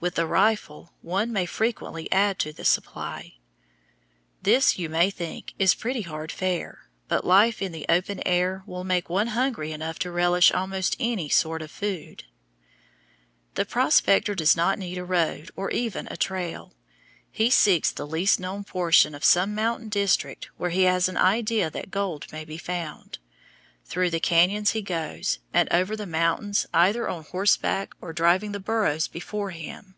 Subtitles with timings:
[0.00, 3.34] With the rifle one may frequently add to the supply.
[4.40, 8.84] This, you may think, is pretty hard fare, but life in the open air will
[8.84, 12.22] make one hungry enough to relish almost any sort of food.
[13.56, 16.76] The prospector does not need a road or even a trail.
[17.32, 21.70] He seeks the least known portion of some mountain district where he has an idea
[21.70, 23.18] that gold may be found.
[23.84, 28.60] Through the cañons he goes, and over the mountains, either on horseback or driving the
[28.60, 29.94] burros before him.